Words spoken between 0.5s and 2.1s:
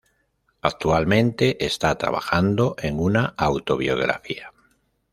Actualmente está